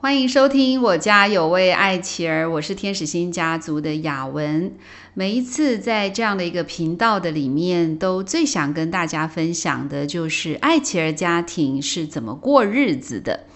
[0.00, 4.72] 欢迎收听我家有位爱琪儿，我是天使星家族的雅文。
[5.12, 13.46] 每一次在这样的一个频道的里面，都最想跟大家分享的就是爱琪儿家庭是怎么过日子的。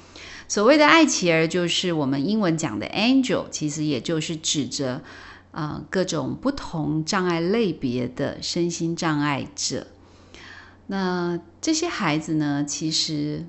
[0.49, 5.01] 所谓的爱琪儿，就是我们英文讲的 angel，其实也就是指着
[5.53, 9.87] 呃各种不同障碍类别的身心障碍者。
[10.89, 13.47] 那这些孩子呢，其实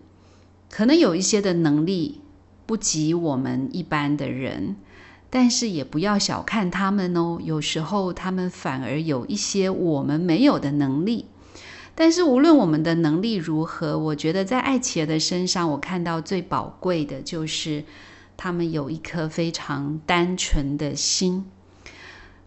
[0.70, 2.20] 可能有一些的能力。
[2.66, 4.75] 不及我们一般的人，
[5.29, 7.39] 但是也不要小看他们哦。
[7.43, 11.25] 有时候他们反而有一些我们没有的能力。
[11.96, 17.84] 但是无论我们的能力如何，我觉得在艾企鹅的身上，我看到最宝贵的就是
[18.36, 21.45] 他们有一颗非常单纯的心。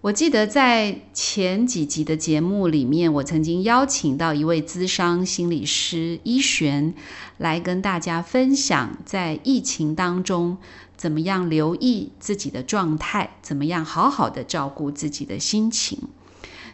[0.02, 6.94] 我记得在前几集的节目里面，我曾经邀请到一位资商心理师一璇
[7.38, 10.58] 来跟大家分享，在疫情当中
[10.96, 15.98] 怎么样留意自己的状态，怎么样好好的照顾自己的心情。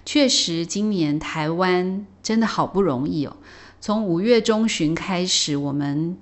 [0.05, 3.37] 确实，今年台湾真的好不容易哦，
[3.81, 6.19] 从五月中旬开始，我们。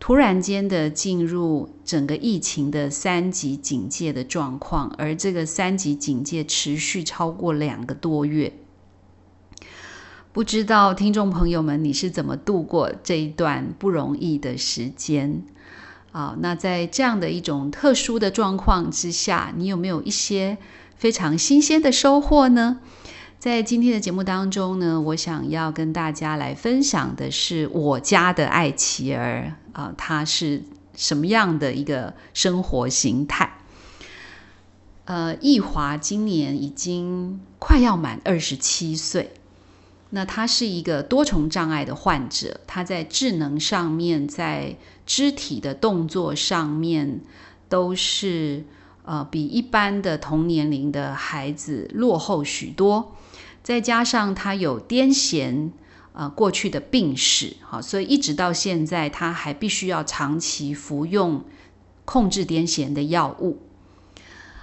[0.00, 8.54] 突然间的进入整个疫情的三级警戒的状况，而这个三级警戒持续超过两个多月，
[10.32, 15.44] 不知道听众朋友们你是怎么度过这一段不容易的时间？
[16.12, 20.56] 啊，那在这样的一种特殊的状况之下，你有没有一些
[20.96, 22.80] 非常新鲜的收获呢？
[23.40, 30.62] 在今天的节目当中呢，我想要跟大家来分享的是我家的爱琪儿啊，他是
[30.94, 33.50] 什么样的一个生活形态？
[35.06, 39.32] 呃，易华今年已经快要满二十七岁，
[40.10, 47.22] 那他是一个多重障碍的患者，他在智能上面，在肢体的动作上面
[47.70, 48.64] 都是
[49.06, 53.16] 呃比一般的同年龄的孩子落后许多。
[53.62, 55.70] 再加上他有癫痫，
[56.12, 61.44] 呃，过去的病史，好，所以一直到现在，他还必须要长期服用
[62.04, 63.62] 控制癫痫的药物。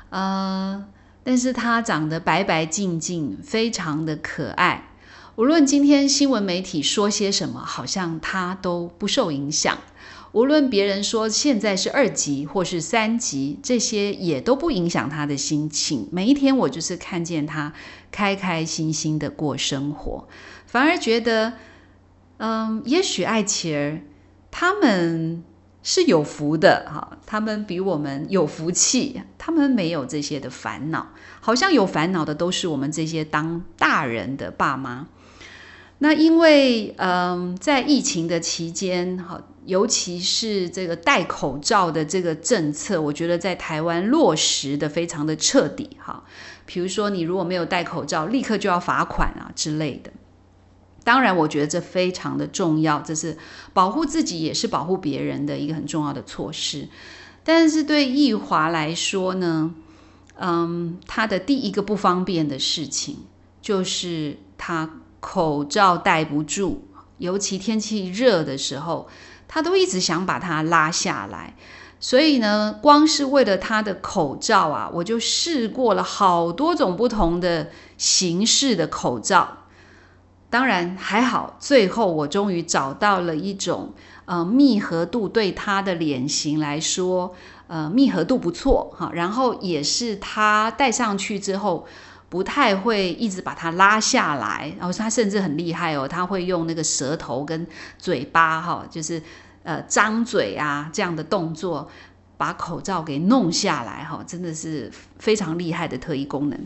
[0.10, 0.86] 呃，
[1.24, 4.92] 但是他长得白白净净，非常的可爱。
[5.36, 9.78] 无论今天新闻媒体说些什么，好像他都不受影响。
[10.34, 16.08] 无论别人说现在是二级或是三级，这些也都不影响他的心情。
[16.12, 17.74] 每一天，我就是看见他
[18.12, 20.28] 开开心心的过生活，
[20.66, 21.54] 反而觉得，
[22.38, 24.02] 嗯，也许爱琪儿
[24.52, 25.44] 他们
[25.82, 35.08] 是有福的哈，他们比我们有福气，他们没有这些的烦恼，好像有烦恼的都是我们这些当大人的爸妈。
[36.00, 39.42] 那因为，嗯，在疫情的期间，哈。
[39.68, 46.24] 尤其是这个戴口罩的这个政策，我觉得在台湾落实的非常的彻底哈。
[46.66, 50.10] 比如说，你如果没有戴口罩，立刻就要罚款啊之类的。
[51.04, 53.38] 当然，我觉得这非常的重要，这是
[53.74, 56.88] 保护自己也是保护别人的一个很重要的措施。
[57.44, 59.76] 但是对易华来说呢，
[60.40, 63.18] 嗯，他的第一个不方便的事情
[63.62, 66.86] 就是他口罩戴不住，
[67.18, 69.10] 尤其天气热的时候。
[69.48, 71.56] 他都一直想把它拉下来，
[72.00, 79.60] 所以呢，光是为了他的口罩啊，我就试过了好多种不同的形式的口罩。
[80.50, 83.94] 当然还好，最后我终于找到了一种，
[84.26, 87.36] 呃，密合度对他的脸型来说，
[87.68, 89.12] 呃，密合度不错哈。
[89.14, 91.86] 然后也是他戴上去之后，
[92.30, 94.74] 不太会一直把它拉下来。
[94.78, 97.68] 然后他甚至很厉害哦，他会用那个舌头跟
[97.98, 99.22] 嘴巴哈，就是。
[99.64, 101.92] 呃，张嘴啊，这样的动作
[102.38, 104.90] 把口罩给弄下来，哈，真的是
[105.20, 106.58] 非常厉害的特异功能。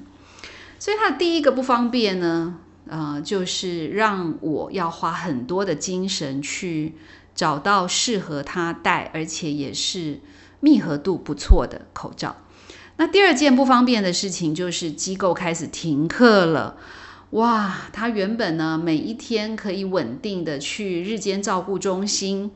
[0.77, 6.93] 所以它的第一个不方便呢，呃，就是让我要花很多的精神去
[7.33, 10.19] 找到适合他戴，而且也是
[10.59, 12.35] 密合度不错的口罩。
[13.01, 16.77] 那第二件不方便的事情就是机构开始停课了。
[17.31, 22.51] 哇，他原本呢每一天可以稳定的去日间照顾中心。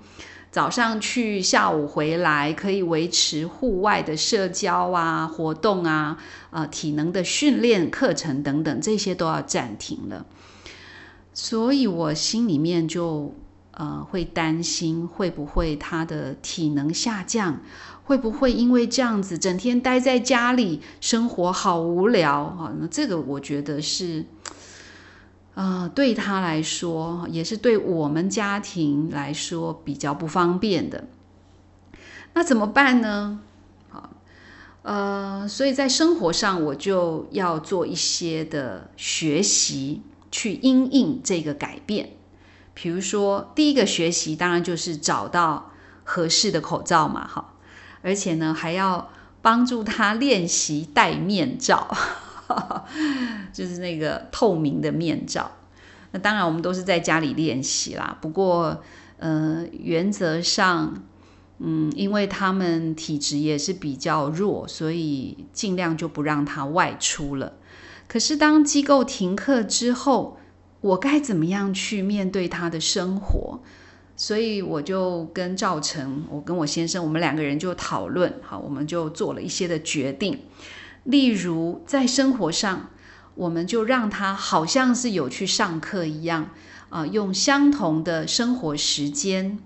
[0.52, 6.20] 早上去，下午回来，可以维持户外的社交啊、活动啊、
[6.52, 10.28] 呃体能的训练课程等等，这些都要暂停了。
[11.34, 13.34] 所以我心里面就
[13.72, 17.62] 呃会担心，会不会他的体能下降？
[18.06, 22.74] 会不会因为这样子，整天待在家里，生活好无聊啊？
[22.80, 24.26] 那这个我觉得是。
[25.56, 31.08] 啊，对他来说，也是对我们家庭来说比较不方便的。
[32.34, 33.40] 那怎么办呢？
[33.88, 34.10] 好，
[34.82, 42.18] 呃，所以在生活上我就要做一些的学习，去因应这个改变。
[42.74, 45.72] 比如说，第一个学习当然就是找到
[46.04, 47.54] 合适的口罩嘛，哈，
[48.06, 49.10] 而且呢还要
[49.42, 51.90] 帮助他练习戴面罩，
[53.52, 55.50] 就是那个透明的面罩。
[56.12, 58.84] 那当然我们都是在家里练习啦，不过
[59.18, 61.04] 呃原则上，
[61.58, 67.54] 嗯，因为他们体质也是比较弱，所以尽量就不让他外出了。
[68.08, 70.38] 可是当机构停课之后，
[70.82, 73.60] 我该怎么样去面对他的生活？
[74.18, 80.40] 所以我就跟赵成，我跟我先生，我们两个人就讨论，好，我们就做了一些的决定。
[81.04, 82.90] 例如在生活上，
[83.36, 86.52] 我们就让他好像是有去上课一样，
[86.90, 89.60] 啊，用相同的生活时间、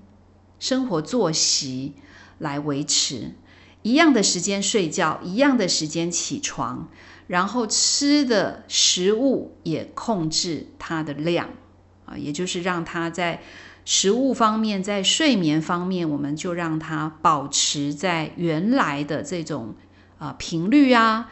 [0.59, 1.93] 生活作息
[2.39, 3.35] 来维持，
[3.83, 6.89] 一样的时间睡觉，一样的时间起床。
[7.27, 11.49] 然后吃的食物也控制它的量
[12.05, 13.43] 啊，也就是让他在
[13.85, 19.75] 食物方面，在睡眠方面，我们就让它保持在原来的这种
[20.17, 21.29] 啊频率啊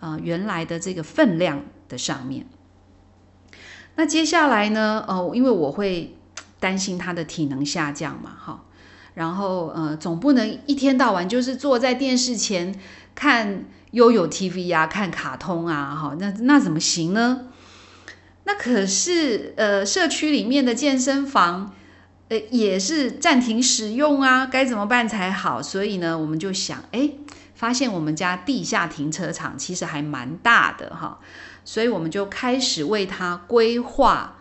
[0.00, 2.46] 啊原来的这个分量的上面。
[3.96, 5.04] 那接下来呢？
[5.08, 6.16] 哦，因为我会
[6.60, 8.64] 担心他的体能下降嘛，哈，
[9.14, 12.78] 然后呃，总不能一天到晚就是坐在电视前
[13.14, 13.64] 看。
[13.92, 17.46] 悠悠 TV 啊，看卡通啊，哈，那那怎么行呢？
[18.44, 21.72] 那可是呃，社区里面的健身房，
[22.28, 25.62] 呃，也是暂停使用啊，该怎么办才好？
[25.62, 27.10] 所以呢，我们就想，哎，
[27.54, 31.20] 发现我们家地下停车场其实还蛮大的哈，
[31.64, 34.38] 所以我们就开始为它规划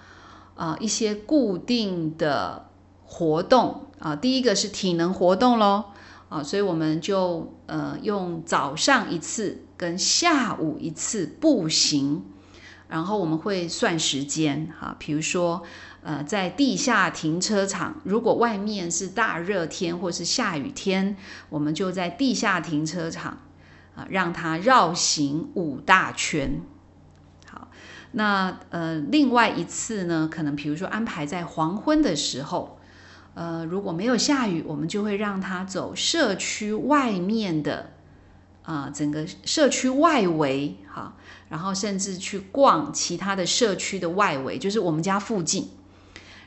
[0.55, 2.69] 啊一些固定的
[3.03, 5.85] 活动啊，第一个是体能活动喽。
[6.27, 12.25] 啊，所以我们就呃用早上一次跟下午一次步行，
[12.89, 15.61] 然后我们会算时间哈，比如说
[16.05, 21.17] 呃在地下停车场，如果外面是大热天或是下雨天，
[21.49, 23.39] 我们就在地下停车场
[23.95, 26.61] 啊让它绕行五大圈。
[27.49, 27.69] 好，
[28.11, 32.79] 那呃另外一次呢，可能比如说安排在黄昏的时候。
[33.37, 37.91] 呃，如果没有下雨，我们就会让它走社区外面的
[38.63, 41.17] 啊，整个社区外围哈，
[41.49, 45.69] 然后甚至去逛其他的社区的外围，就是我们家附近，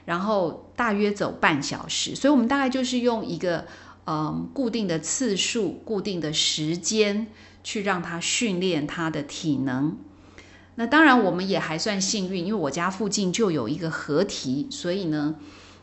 [0.09, 2.17] 然后大约走半小时。
[2.17, 3.67] 所以，我们大概就是用一个
[4.07, 7.27] 嗯固定的次数、固定的时间
[7.63, 9.99] 去让他训练他的体能。
[10.77, 15.35] 那当然，我们也还算幸运，因为我家附近就有一个河堤，所以呢。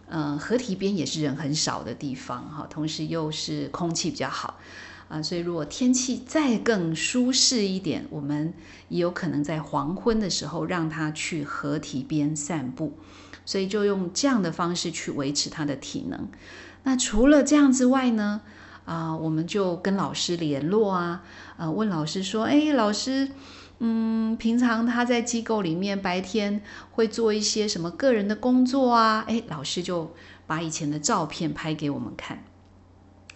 [0.07, 4.59] 嗯，河堤边也是人很少的地方哈，同时又是空气比较好
[5.09, 8.53] 啊，所以如果天气再更舒适一点，我们
[8.89, 12.93] 也有可能在黄昏的时候让他去河堤边散步，
[13.45, 16.27] 所以就用这样的方式去维持他的体能。
[16.83, 18.41] 那除了这样之外呢，
[18.83, 21.23] 啊，我们就跟老师联络啊，
[21.57, 23.29] 呃，问老师说，哎，老师。
[23.79, 26.61] 嗯，平常他在机构里面白天
[26.91, 29.25] 会做一些什么个人的工作啊？
[29.27, 30.15] 哎，老师就
[30.47, 32.45] 把以前的照片拍给我们看，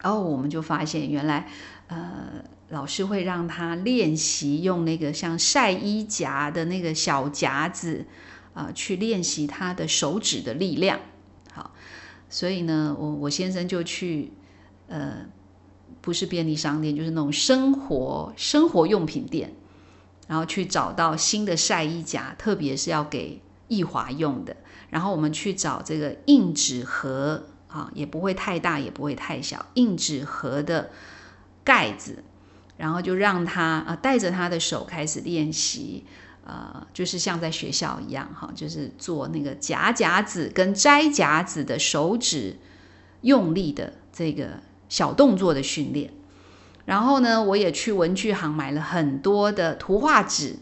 [0.01, 1.49] 然后我们就发现原来，
[1.87, 8.05] 呃，老师会让他练习用那个像晒衣夹的那个小夹子
[8.53, 10.99] 啊，去练习他的手指的力量。
[11.53, 11.73] 好，
[12.29, 14.31] 所以呢，我我先生就去，
[14.87, 15.25] 呃，
[16.01, 19.53] 不是便利商店，就是那种生活生活用品店。
[20.27, 24.55] 然后去找到新的晒衣夹，特别是要给易华用的。
[24.91, 30.91] 然后我们去找这个硬纸盒啊，也不会太大，也不会太小，硬纸盒的
[31.63, 32.23] 盖子。
[32.77, 36.05] 然后就让他啊带着他的手开始练习，
[36.49, 42.57] 呃，就是像在学校一样哈，就是做那个夹夹子跟摘夹子的手指
[43.21, 46.11] 用力的这个小动作的训练。
[46.85, 50.55] 然后呢，我也去文具行买了很多的图画纸，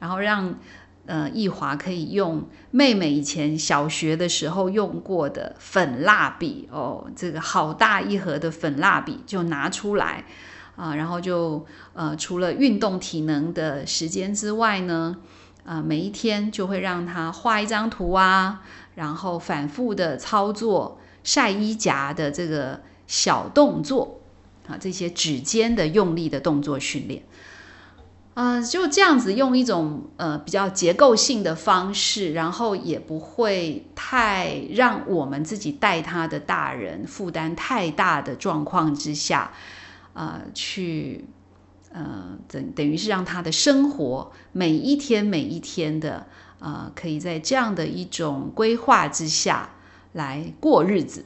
[0.00, 0.58] 然后让
[1.06, 10.24] 呃易华可以用妹妹以前小学的时候用过的粉蜡笔哦，这个好大一盒的粉蜡笔就拿出来
[10.76, 15.16] 啊，然后就呃除了运动体能的时间之外呢，
[15.64, 18.62] 啊每一天就会让他画一张图啊，
[18.94, 24.18] 然后反复的操作晒衣夹的这个小动作。
[24.68, 27.24] 啊，这些指尖的用力的动作训练，
[28.34, 39.50] 呃，就这样子用一种呃比较结构性的方式，然后也不会太让我们自己带他的大人负担太大的状况之下，
[40.14, 41.24] 呃，去
[41.92, 46.26] 呃等等于是让他的生活每一天每一天的
[46.58, 49.70] 呃，可以在这样的一种规划之下
[50.12, 51.24] 来过日子。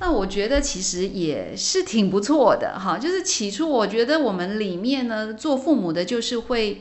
[0.00, 6.80] 那我觉得其实也是挺不错的哈，就是起初我觉得我们里面呢，做父母的，就是会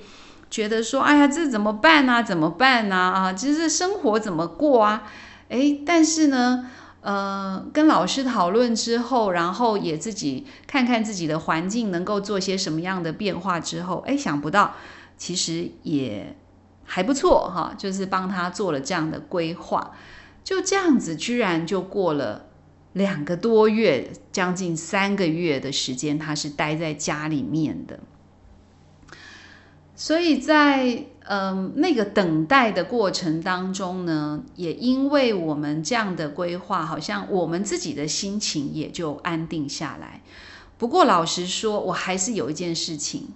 [0.50, 2.24] 觉得说，哎呀，这怎么办呢？
[2.24, 2.96] 怎么办呢？
[2.96, 5.04] 啊，其实生活怎么过啊？
[5.50, 6.70] 哎，但是呢，
[7.02, 14.76] 呃，跟老师讨论之后，然后也自己看看自己的环境能够做些什么样的变化之后，哎，想不到
[15.18, 16.36] 其实也
[16.84, 19.92] 还不错哈，就是帮他做了这样的规划，
[20.44, 22.46] 就这样子，居然就过了。
[22.94, 28.00] 两个多月，将近三个月的时间，他是待在家里面的。
[30.00, 40.22] 所以在嗯那个等待的过程当中呢，也因为我们这样的规划，好像我们自己的心情也就安定下来。
[40.78, 43.28] 不过老实说，我还是有一件事情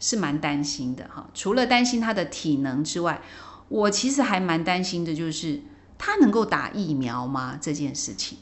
[0.00, 1.30] 是蛮担心的哈。
[1.34, 3.22] 除了担心他的体能之外，
[3.68, 5.62] 我其实还蛮担心的，就是
[5.96, 7.56] 他能够打疫苗吗？
[7.62, 8.38] 这件事情。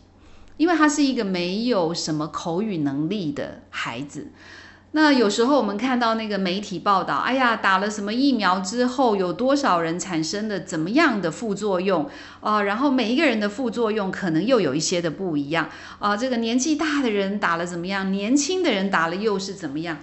[0.56, 4.32] 因为他是一个没有什么口语能力的孩子，
[4.96, 12.08] 那有时候我们看到那个媒体报道，哎呀，打了什么疫苗之后，有多少人产生的怎么样的副作用
[12.40, 12.62] 啊？
[12.62, 16.16] 然后每一个人的副作用可能又有一些的不一样啊。
[16.16, 18.10] 这个年纪大的人打了怎么样？
[18.10, 19.98] 年轻的人打了又是怎么样？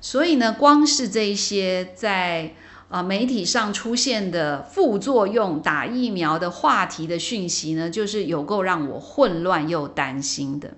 [0.00, 2.54] 所以呢，光是这些在。
[2.88, 10.74] 啊，媒体上出现的副作用、打疫苗的话题的讯息呢，就是有够让我混乱又担心的。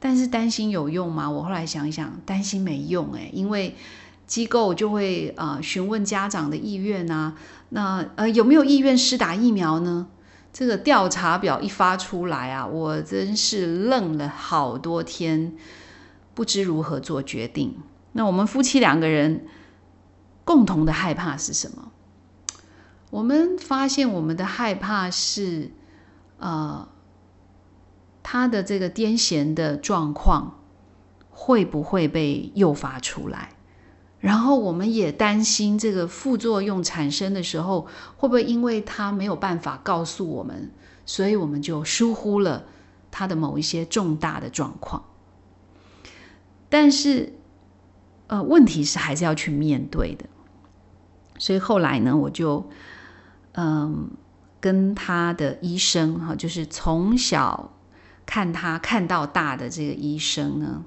[0.00, 1.30] 但是担心有用吗？
[1.30, 3.76] 我后来想想，担心没用诶，因为
[4.26, 7.36] 机构就会啊询问家长的意愿啊，
[7.68, 10.08] 那呃有没有意愿施打疫苗呢？
[10.52, 15.54] 这个调查表一发出来啊，我真是愣了好多天，
[16.34, 17.76] 不知如何做决定。
[18.12, 19.46] 那我们夫妻两个人。
[20.42, 21.92] 共同的害怕是什么？
[23.10, 25.70] 我们发现我们的害怕是，
[26.38, 26.88] 呃，
[28.22, 30.60] 他的这个癫痫的状况
[31.30, 33.50] 会不会被诱发出来？
[34.18, 37.86] 然后我们也担心这个副作用产生的时候，
[38.18, 40.70] 会不会因为他没有办法告诉我们，
[41.06, 42.64] 所以我们就疏忽了
[43.10, 45.04] 他的某一些重大的状况？
[46.68, 47.32] 但是，
[48.26, 50.26] 呃，问题是还是要去面对的。
[51.38, 52.68] 所以后来呢，我就
[53.52, 54.10] 嗯
[54.60, 57.72] 跟他的医生哈，就是从小
[58.26, 60.84] 看他看到大的这个医生呢，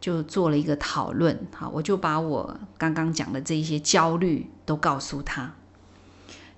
[0.00, 1.46] 就做了一个讨论。
[1.54, 5.54] 好，我就把我刚刚讲的这一些焦虑都告诉他，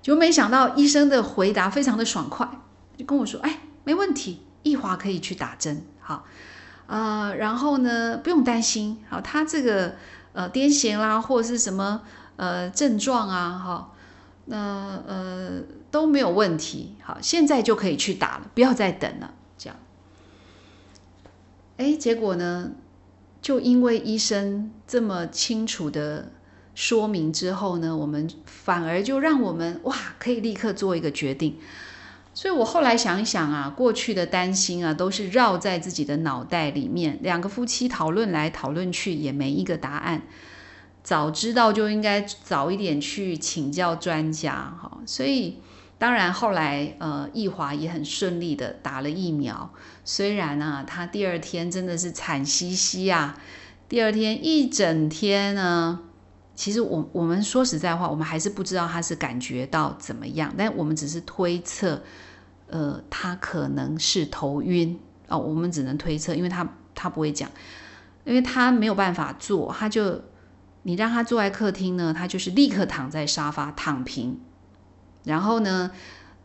[0.02, 2.48] 就没想到医生的回答非常的爽快，
[2.96, 6.24] 就跟我说：“哎，没问题，一华可以去打针。”好，
[6.86, 9.94] 呃，然后呢，不用担心，好，他这个
[10.32, 12.02] 呃癫痫啦，或者是什么。
[12.36, 13.92] 呃，症状啊，哈，
[14.46, 14.56] 那
[15.06, 15.60] 呃
[15.90, 19.76] 都没有问题，好，现在就可以去打了，不要再等了，这样。
[21.76, 22.72] 哎，结果呢，
[23.42, 26.32] 就因为医生这么清楚的
[26.74, 31.58] 说明之后呢，我们反而就让我们哇，可以立刻做一个决定。
[32.32, 40.22] 所以我后来想一想啊，过去的担心啊，都是绕在自己的脑袋里面，两个夫妻讨论来讨论去，也没一个答案。
[41.02, 45.56] 早知道就应该早一点去请教专家，哈，所以
[46.00, 49.70] 当然后来呃，易华也很顺利的打了疫苗。
[50.02, 53.38] 虽然呢，他第二天真的是惨兮兮啊，
[53.86, 56.00] 第二天一整天呢，
[56.54, 62.02] 其实我我们说实在话，我们还是不知道他是感觉到怎么样，但我们只是推测，
[62.68, 67.50] 呃，他可能是头晕哦，我们只能推测，因为他他不会讲，
[68.24, 70.22] 因为他没有办法做，他就。
[70.82, 74.40] 你让他坐在客厅呢，他就是立刻躺在沙发躺平。
[75.24, 75.90] 然后呢，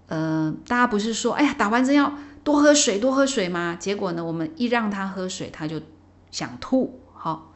[0.07, 2.13] 呃，大家不是说，哎呀，打完针要
[2.43, 3.75] 多喝水，多喝水吗？
[3.79, 5.81] 结果呢，我们一让他喝水，他就
[6.31, 6.99] 想吐。
[7.13, 7.53] 好，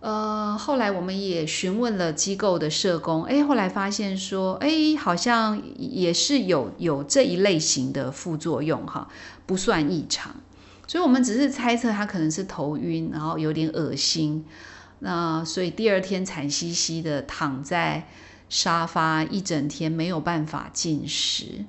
[0.00, 4.68] 呃，后来我们也询问了机构的社工，哎，后来发现说，哎，
[4.98, 9.08] 好像也是有有这一类型的副作用，哈，
[9.46, 10.34] 不算异常。
[10.88, 14.44] 所以我们只是猜测他可能是头晕，然后有点恶心。
[14.98, 18.06] 那所以第二天惨兮兮的躺在
[18.52, 21.64] 沙发一整天，没有办法进食。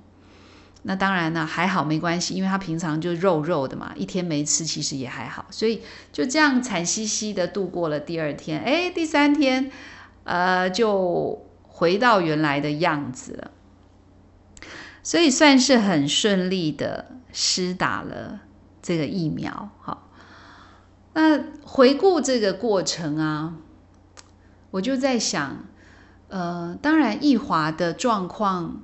[0.81, 8.59] 那当然呢，还好没关系，因为他平常就肉肉的嘛，一天没吃其实也还好，所以就这样惨兮兮的度过了第二天。
[8.59, 9.71] 哎，第三天，
[10.25, 13.51] 呃，就回到原来的样子了，
[15.01, 18.41] 所以算是很顺利的施打了
[18.81, 19.69] 这个疫苗。
[19.79, 20.09] 好，
[21.13, 23.55] 那回顾这个过程啊，
[24.71, 25.63] 我就在想，
[26.33, 28.81] 呃，当然易华的状况。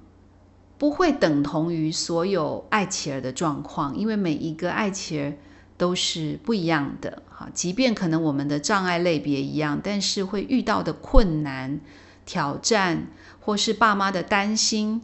[0.79, 5.34] 不会等同于所有爱企儿的状况，因为每一个爱企儿
[5.77, 7.22] 都是不一样的。
[7.27, 11.82] 哈，即便可能我们的障碍类别一样，但是会遇到的困难、
[12.25, 13.08] 挑战，
[13.41, 15.01] 或是爸妈的担心，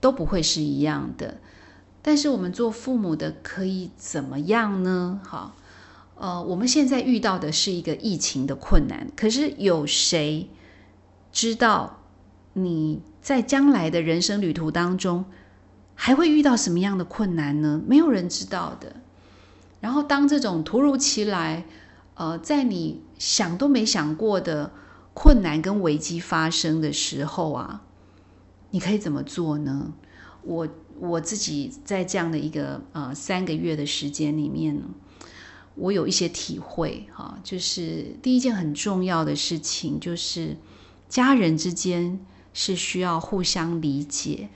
[0.00, 1.38] 都不会是一样的。
[2.02, 5.20] 但是我们做父母的可以怎么样呢？
[5.24, 5.56] 哈，
[6.14, 10.48] 呃，我们现在遇到的是一个疫情的困难，可是有谁
[11.32, 11.98] 知道？
[12.52, 15.24] 你在将来的人生旅途当中，
[15.94, 17.80] 还会遇到什么样的困难呢？
[17.86, 18.96] 没有人知道的。
[19.80, 21.64] 然后，当这种突如其来，
[22.14, 24.72] 呃，在你想都没想过的
[25.14, 27.82] 困难跟危机发生的时候啊，
[28.70, 29.92] 你可以怎么做呢？
[30.42, 30.68] 我
[30.98, 34.82] 我自己在这样的一个呃三个月的时间里面，
[35.76, 40.56] 我有一些体会哈，就是第一件很重要的事情，就是
[41.10, 42.24] 家人之间。
[42.52, 44.48] 是需要互相理解、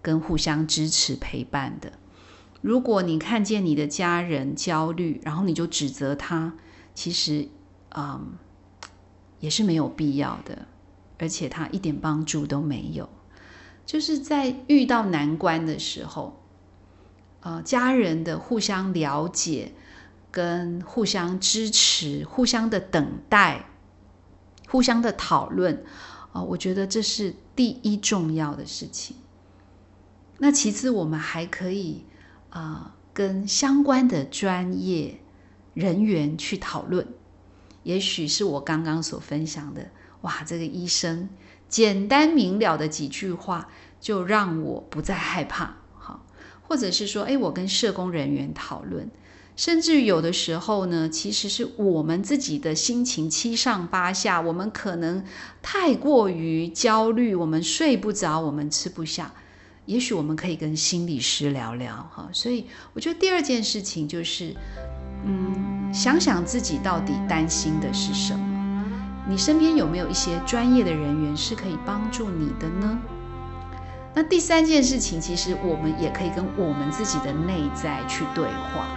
[0.00, 1.92] 跟互相支持、陪伴的。
[2.62, 6.54] 如果你看见你的家人焦虑，然后你就指责他，
[6.94, 7.48] 其实，
[7.94, 8.38] 嗯，
[9.38, 10.66] 也是没有必要的，
[11.18, 13.06] 而且他一点帮助都没有。
[13.84, 16.40] 就是在遇到难关的时候，
[17.40, 19.72] 呃，家人的互相了解、
[20.30, 23.66] 跟互相支持、互相的等待、
[24.72, 25.84] 互相的讨论。
[26.32, 29.14] 啊，我觉得这是第一重要的事情。
[30.38, 32.06] 那其次，我们还可以
[32.48, 35.20] 啊，跟相关的专业
[35.74, 37.06] 人员去讨论。
[37.82, 39.90] 也许是我刚刚所分享的，
[40.22, 41.28] 哇，这个医生
[41.68, 43.68] 简单明了的几句话，
[44.00, 45.76] 就让我不再害怕。
[45.98, 46.24] 好，
[46.62, 49.10] 或者是说，哎，我跟社工人员讨论。
[49.54, 55.24] 甚至有的时候呢，其实是我们自己的心情七上八下，我们可能
[55.60, 59.32] 太过于焦虑，我们睡不着，我们吃不下。
[59.84, 62.28] 也许我们可以跟心理师聊聊哈。
[62.32, 64.54] 所以我觉得第二件事情就是，
[65.26, 68.48] 嗯，想想自己到底担心的是什么。
[69.28, 72.98] 你身边有没有一些专业的人员是可以帮助你的呢？
[74.14, 78.88] 那第三件事情，其实我们也可以跟我们自己的内在去对话。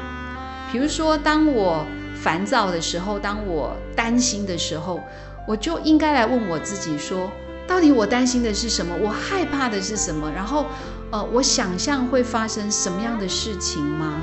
[0.76, 1.86] 比如说，当我
[2.22, 5.02] 烦躁的时候，当我担心的时候，
[5.48, 7.32] 我就应该来问我自己：说，
[7.66, 8.94] 到底我担心的是什么？
[9.02, 10.30] 我害怕的是什么？
[10.30, 10.66] 然后，
[11.12, 14.22] 呃，我想象会发生什么样的事情吗？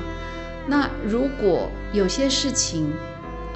[0.66, 2.92] 那如果有些事情，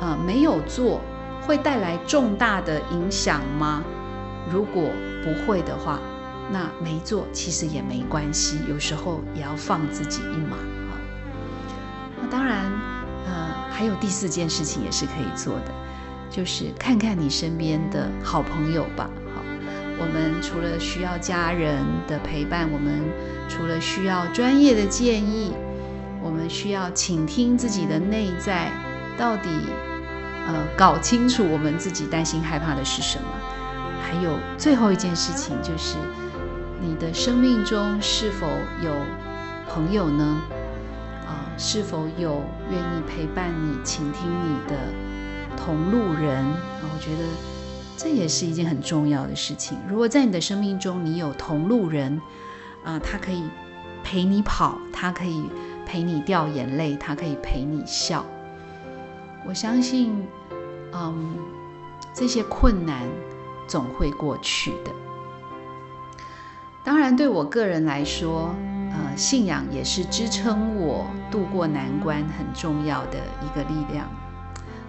[0.00, 1.02] 呃，没有做，
[1.42, 3.84] 会带来重大的影响吗？
[4.50, 4.84] 如果
[5.22, 6.00] 不会的话，
[6.50, 10.56] 那没做其实也没关系，有时候也要放自己一马。
[12.30, 12.64] 当然，
[13.26, 15.72] 呃，还有第四件事情也是可以做的，
[16.30, 19.08] 就是看看你身边的好朋友吧。
[19.34, 19.42] 好，
[19.98, 23.00] 我们除了需要家人的陪伴，我们
[23.48, 25.52] 除了需要专业的建议，
[26.22, 28.70] 我们需要倾听自己的内在，
[29.16, 29.48] 到底
[30.46, 33.28] 呃搞清楚我们自己担心害怕的是什么。
[34.02, 35.96] 还有最后一件事情就是，
[36.80, 38.46] 你的生命中是否
[38.82, 38.92] 有
[39.68, 40.40] 朋友呢？
[41.58, 44.76] 是否有愿意陪伴你、倾听你的
[45.56, 46.36] 同路人？
[46.36, 47.24] 啊，我觉得
[47.96, 49.78] 这也是一件很重要的事情。
[49.88, 52.20] 如果在你的生命中你有同路人，
[52.84, 53.42] 啊，他可以
[54.04, 55.44] 陪你跑，他可以
[55.86, 58.24] 陪你掉眼泪，他可以陪你笑。
[59.46, 60.26] 我相信，
[60.92, 61.36] 嗯，
[62.12, 63.02] 这些困难
[63.66, 64.92] 总会过去的。
[66.84, 68.54] 当然，对我个人来说，
[68.96, 74.08] 呃，信仰也是支撑我度过难关很重要的一个力量。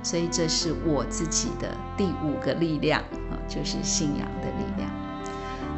[0.03, 4.89] 所以，这是我自己的第五个力量啊，就是信仰的力量。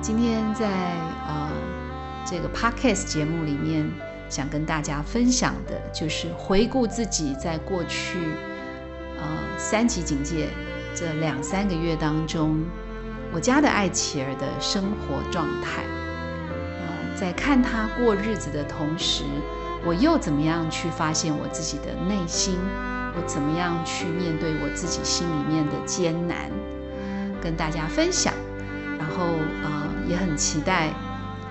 [0.01, 0.67] 今天在
[1.27, 1.49] 呃
[2.23, 3.89] 这个 podcast 节目里面，
[4.29, 8.19] 想跟大家分享的就是回顾自己在过去
[9.17, 9.25] 呃
[9.57, 10.49] 三级警戒
[10.93, 12.63] 这两三个月当中，
[13.33, 15.98] 我家的爱琪儿的生活状态。
[17.19, 19.25] 在看他过日子的同时，
[19.85, 22.57] 我又怎么样去发现我自己的内心？
[23.13, 26.49] 我怎么样去面对我自己心里面的艰难，
[27.41, 28.33] 跟大家分享。
[28.97, 29.25] 然后
[29.63, 30.93] 呃，也很期待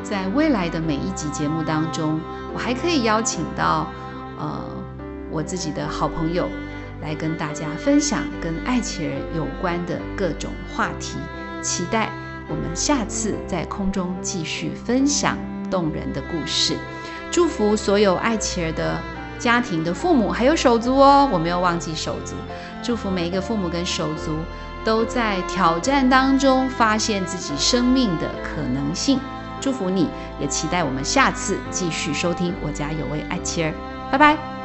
[0.02, 2.18] 在未来的每一集节目当中，
[2.54, 3.92] 我还可以邀请到
[4.38, 4.64] 呃
[5.31, 6.48] 我自己的好朋友
[7.02, 11.18] 来跟大家分享跟爱琪儿有关的各种话题。
[11.61, 12.11] 期待
[12.48, 15.37] 我们下次在空中继续分享
[15.70, 16.76] 动人的故事。
[17.31, 18.98] 祝福所有爱琪儿的
[19.38, 22.35] 家庭的父母，还有手足哦，我没有忘记手足。
[22.83, 24.38] 祝福每一个父母跟手足
[24.85, 29.20] 都在挑战当中发现自己生命的可能性。
[29.61, 30.09] 祝福你，
[30.40, 33.74] 也期待我们下次继续收听我家有位爱妻儿，
[34.11, 34.58] 拜拜。